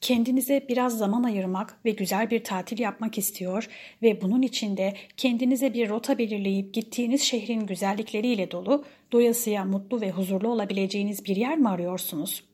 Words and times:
kendinize 0.00 0.66
biraz 0.68 0.98
zaman 0.98 1.22
ayırmak 1.22 1.80
ve 1.84 1.90
güzel 1.90 2.30
bir 2.30 2.44
tatil 2.44 2.78
yapmak 2.78 3.18
istiyor 3.18 3.68
ve 4.02 4.20
bunun 4.20 4.42
içinde 4.42 4.94
kendinize 5.16 5.74
bir 5.74 5.88
rota 5.88 6.18
belirleyip 6.18 6.74
gittiğiniz 6.74 7.22
şehrin 7.22 7.66
güzellikleriyle 7.66 8.50
dolu, 8.50 8.84
doyasıya 9.12 9.64
mutlu 9.64 10.00
ve 10.00 10.10
huzurlu 10.10 10.48
olabileceğiniz 10.48 11.24
bir 11.24 11.36
yer 11.36 11.58
mi 11.58 11.68
arıyorsunuz? 11.68 12.44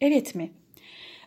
Evet 0.00 0.34
mi? 0.34 0.50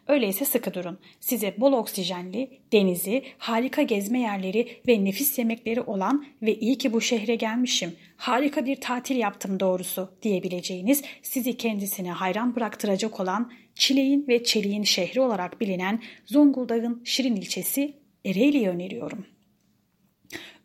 Öyleyse 0.07 0.45
sıkı 0.45 0.73
durun. 0.73 0.99
Size 1.19 1.55
bol 1.57 1.73
oksijenli, 1.73 2.59
denizi, 2.73 3.23
harika 3.37 3.81
gezme 3.81 4.19
yerleri 4.19 4.67
ve 4.87 5.05
nefis 5.05 5.39
yemekleri 5.39 5.81
olan 5.81 6.25
ve 6.41 6.55
iyi 6.55 6.77
ki 6.77 6.93
bu 6.93 7.01
şehre 7.01 7.35
gelmişim, 7.35 7.95
harika 8.17 8.65
bir 8.65 8.81
tatil 8.81 9.15
yaptım 9.15 9.59
doğrusu 9.59 10.17
diyebileceğiniz, 10.21 11.03
sizi 11.21 11.57
kendisine 11.57 12.11
hayran 12.11 12.55
bıraktıracak 12.55 13.19
olan 13.19 13.51
Çileğin 13.75 14.25
ve 14.27 14.43
Çeliğin 14.43 14.83
şehri 14.83 15.21
olarak 15.21 15.61
bilinen 15.61 16.01
Zonguldak'ın 16.25 17.01
Şirin 17.03 17.35
ilçesi 17.35 17.93
Ereğli'yi 18.25 18.69
öneriyorum. 18.69 19.25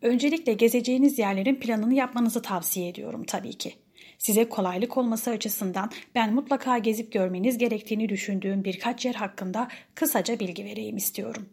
Öncelikle 0.02 0.52
gezeceğiniz 0.52 1.18
yerlerin 1.18 1.54
planını 1.54 1.95
yapmanızı 1.95 2.43
tavsiye 2.43 2.88
ediyorum 2.88 3.24
tabii 3.27 3.52
ki. 3.52 3.74
Size 4.18 4.48
kolaylık 4.48 4.96
olması 4.96 5.30
açısından 5.30 5.90
ben 6.14 6.34
mutlaka 6.34 6.78
gezip 6.78 7.12
görmeniz 7.12 7.59
gerektiğini 7.59 8.09
düşündüğüm 8.09 8.64
birkaç 8.64 9.04
yer 9.04 9.14
hakkında 9.14 9.68
kısaca 9.95 10.38
bilgi 10.40 10.64
vereyim 10.64 10.96
istiyorum. 10.96 11.48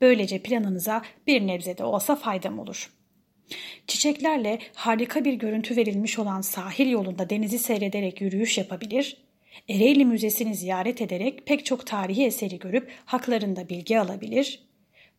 Böylece 0.00 0.38
planınıza 0.42 1.02
bir 1.26 1.46
nebze 1.46 1.78
de 1.78 1.84
olsa 1.84 2.16
faydam 2.16 2.58
olur. 2.58 2.90
Çiçeklerle 3.86 4.58
harika 4.74 5.24
bir 5.24 5.32
görüntü 5.32 5.76
verilmiş 5.76 6.18
olan 6.18 6.40
sahil 6.40 6.90
yolunda 6.90 7.30
denizi 7.30 7.58
seyrederek 7.58 8.20
yürüyüş 8.20 8.58
yapabilir, 8.58 9.16
Ereğli 9.68 10.04
Müzesi'ni 10.04 10.54
ziyaret 10.54 11.02
ederek 11.02 11.46
pek 11.46 11.66
çok 11.66 11.86
tarihi 11.86 12.24
eseri 12.24 12.58
görüp 12.58 12.90
haklarında 13.04 13.68
bilgi 13.68 14.00
alabilir, 14.00 14.68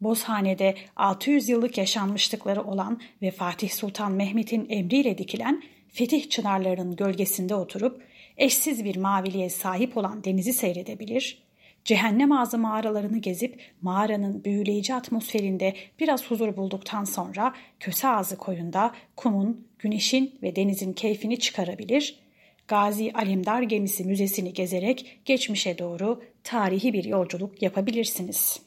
Bozhane'de 0.01 0.75
600 0.95 1.49
yıllık 1.49 1.77
yaşanmışlıkları 1.77 2.63
olan 2.63 3.01
ve 3.21 3.31
Fatih 3.31 3.69
Sultan 3.69 4.11
Mehmet'in 4.11 4.67
emriyle 4.69 5.17
dikilen 5.17 5.63
fetih 5.91 6.29
çınarlarının 6.29 6.95
gölgesinde 6.95 7.55
oturup 7.55 8.01
eşsiz 8.37 8.85
bir 8.85 8.95
maviliğe 8.95 9.49
sahip 9.49 9.97
olan 9.97 10.23
denizi 10.23 10.53
seyredebilir, 10.53 11.43
cehennem 11.85 12.31
ağzı 12.31 12.57
mağaralarını 12.57 13.17
gezip 13.17 13.59
mağaranın 13.81 14.43
büyüleyici 14.43 14.93
atmosferinde 14.93 15.75
biraz 15.99 16.31
huzur 16.31 16.57
bulduktan 16.57 17.03
sonra 17.03 17.53
köse 17.79 18.07
ağzı 18.07 18.37
koyunda 18.37 18.93
kumun, 19.15 19.67
güneşin 19.79 20.39
ve 20.43 20.55
denizin 20.55 20.93
keyfini 20.93 21.39
çıkarabilir, 21.39 22.19
Gazi 22.67 23.11
Alemdar 23.13 23.61
Gemisi 23.61 24.03
Müzesi'ni 24.03 24.53
gezerek 24.53 25.19
geçmişe 25.25 25.77
doğru 25.77 26.23
tarihi 26.43 26.93
bir 26.93 27.03
yolculuk 27.03 27.61
yapabilirsiniz. 27.61 28.59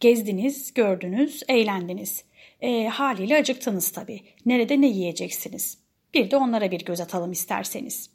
Gezdiniz, 0.00 0.74
gördünüz, 0.74 1.42
eğlendiniz. 1.48 2.24
E, 2.60 2.88
haliyle 2.88 3.36
acıktınız 3.36 3.90
tabii. 3.90 4.20
Nerede 4.46 4.80
ne 4.80 4.86
yiyeceksiniz? 4.86 5.78
Bir 6.14 6.30
de 6.30 6.36
onlara 6.36 6.70
bir 6.70 6.84
göz 6.84 7.00
atalım 7.00 7.32
isterseniz. 7.32 8.10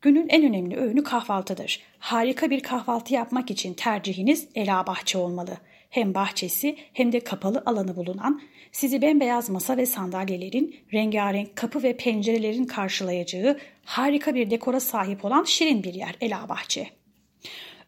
Günün 0.00 0.28
en 0.28 0.44
önemli 0.44 0.76
öğünü 0.76 1.02
kahvaltıdır. 1.02 1.80
Harika 1.98 2.50
bir 2.50 2.60
kahvaltı 2.60 3.14
yapmak 3.14 3.50
için 3.50 3.74
tercihiniz 3.74 4.48
Ela 4.54 4.86
Bahçe 4.86 5.18
olmalı. 5.18 5.56
Hem 5.90 6.14
bahçesi 6.14 6.76
hem 6.92 7.12
de 7.12 7.20
kapalı 7.20 7.62
alanı 7.66 7.96
bulunan, 7.96 8.42
sizi 8.72 9.02
bembeyaz 9.02 9.50
masa 9.50 9.76
ve 9.76 9.86
sandalyelerin, 9.86 10.76
rengarenk 10.92 11.56
kapı 11.56 11.82
ve 11.82 11.96
pencerelerin 11.96 12.64
karşılayacağı 12.64 13.58
harika 13.84 14.34
bir 14.34 14.50
dekora 14.50 14.80
sahip 14.80 15.24
olan 15.24 15.44
şirin 15.44 15.82
bir 15.82 15.94
yer 15.94 16.16
Ela 16.20 16.48
Bahçe. 16.48 16.90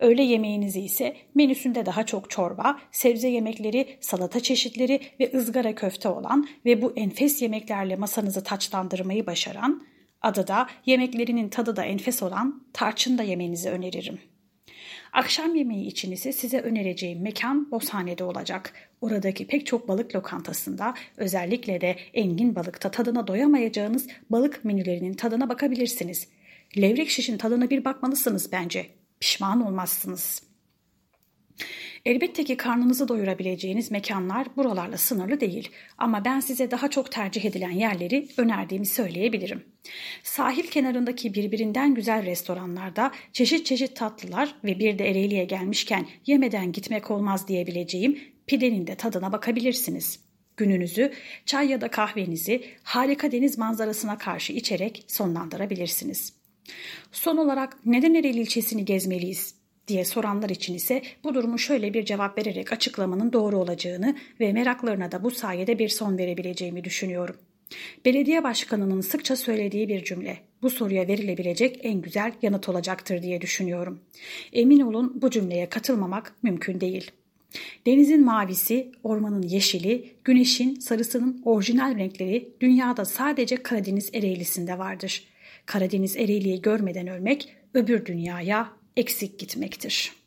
Öğle 0.04 0.22
yemeğinizi 0.22 0.80
ise 0.80 1.16
menüsünde 1.34 1.86
daha 1.86 2.06
çok 2.06 2.30
çorba, 2.30 2.80
sebze 2.92 3.28
yemekleri, 3.28 3.96
salata 4.00 4.40
çeşitleri 4.40 5.00
ve 5.20 5.30
ızgara 5.34 5.74
köfte 5.74 6.08
olan 6.08 6.48
ve 6.64 6.82
bu 6.82 6.92
enfes 6.96 7.42
yemeklerle 7.42 7.96
masanızı 7.96 8.44
taçlandırmayı 8.44 9.26
başaran, 9.26 9.86
adı 10.22 10.46
da 10.46 10.66
yemeklerinin 10.86 11.48
tadı 11.48 11.76
da 11.76 11.84
enfes 11.84 12.22
olan 12.22 12.66
tarçın 12.72 13.18
da 13.18 13.22
yemenizi 13.22 13.70
öneririm. 13.70 14.18
Akşam 15.12 15.54
yemeği 15.54 15.86
için 15.86 16.12
ise 16.12 16.32
size 16.32 16.60
önereceğim 16.60 17.22
mekan 17.22 17.70
Bozhane'de 17.70 18.24
olacak. 18.24 18.72
Oradaki 19.00 19.46
pek 19.46 19.66
çok 19.66 19.88
balık 19.88 20.14
lokantasında 20.14 20.94
özellikle 21.16 21.80
de 21.80 21.96
engin 22.14 22.54
balıkta 22.54 22.90
tadına 22.90 23.26
doyamayacağınız 23.26 24.06
balık 24.30 24.64
menülerinin 24.64 25.14
tadına 25.14 25.48
bakabilirsiniz. 25.48 26.28
Levrek 26.78 27.10
şişin 27.10 27.38
tadına 27.38 27.70
bir 27.70 27.84
bakmalısınız 27.84 28.52
bence 28.52 28.86
pişman 29.20 29.66
olmazsınız. 29.66 30.42
Elbette 32.04 32.44
ki 32.44 32.56
karnınızı 32.56 33.08
doyurabileceğiniz 33.08 33.90
mekanlar 33.90 34.56
buralarla 34.56 34.98
sınırlı 34.98 35.40
değil 35.40 35.70
ama 35.98 36.24
ben 36.24 36.40
size 36.40 36.70
daha 36.70 36.90
çok 36.90 37.12
tercih 37.12 37.44
edilen 37.44 37.70
yerleri 37.70 38.28
önerdiğimi 38.36 38.86
söyleyebilirim. 38.86 39.64
Sahil 40.22 40.66
kenarındaki 40.66 41.34
birbirinden 41.34 41.94
güzel 41.94 42.26
restoranlarda 42.26 43.12
çeşit 43.32 43.66
çeşit 43.66 43.96
tatlılar 43.96 44.54
ve 44.64 44.78
bir 44.78 44.98
de 44.98 45.10
Ereğli'ye 45.10 45.44
gelmişken 45.44 46.06
yemeden 46.26 46.72
gitmek 46.72 47.10
olmaz 47.10 47.48
diyebileceğim 47.48 48.18
pidenin 48.46 48.86
de 48.86 48.94
tadına 48.94 49.32
bakabilirsiniz. 49.32 50.20
Gününüzü 50.56 51.12
çay 51.46 51.68
ya 51.68 51.80
da 51.80 51.88
kahvenizi 51.88 52.64
harika 52.82 53.32
deniz 53.32 53.58
manzarasına 53.58 54.18
karşı 54.18 54.52
içerek 54.52 55.04
sonlandırabilirsiniz.'' 55.08 56.43
Son 57.12 57.36
olarak 57.36 57.76
neden 57.86 58.14
Ereğli 58.14 58.40
ilçesini 58.40 58.84
gezmeliyiz 58.84 59.54
diye 59.88 60.04
soranlar 60.04 60.50
için 60.50 60.74
ise 60.74 61.02
bu 61.24 61.34
durumu 61.34 61.58
şöyle 61.58 61.94
bir 61.94 62.04
cevap 62.04 62.38
vererek 62.38 62.72
açıklamanın 62.72 63.32
doğru 63.32 63.58
olacağını 63.58 64.16
ve 64.40 64.52
meraklarına 64.52 65.12
da 65.12 65.24
bu 65.24 65.30
sayede 65.30 65.78
bir 65.78 65.88
son 65.88 66.18
verebileceğimi 66.18 66.84
düşünüyorum. 66.84 67.36
Belediye 68.04 68.44
başkanının 68.44 69.00
sıkça 69.00 69.36
söylediği 69.36 69.88
bir 69.88 70.04
cümle 70.04 70.38
bu 70.62 70.70
soruya 70.70 71.08
verilebilecek 71.08 71.80
en 71.82 72.00
güzel 72.00 72.32
yanıt 72.42 72.68
olacaktır 72.68 73.22
diye 73.22 73.40
düşünüyorum. 73.40 74.00
Emin 74.52 74.80
olun 74.80 75.22
bu 75.22 75.30
cümleye 75.30 75.68
katılmamak 75.68 76.34
mümkün 76.42 76.80
değil. 76.80 77.10
Denizin 77.86 78.24
mavisi, 78.24 78.92
ormanın 79.02 79.42
yeşili, 79.42 80.14
güneşin 80.24 80.74
sarısının 80.74 81.42
orijinal 81.44 81.98
renkleri 81.98 82.48
dünyada 82.60 83.04
sadece 83.04 83.56
Karadeniz 83.56 84.10
Ereğlisi'nde 84.14 84.78
vardır. 84.78 85.24
Karadeniz 85.66 86.16
Ereğli'yi 86.16 86.62
görmeden 86.62 87.06
ölmek 87.06 87.56
öbür 87.74 88.06
dünyaya 88.06 88.72
eksik 88.96 89.38
gitmektir.'' 89.38 90.23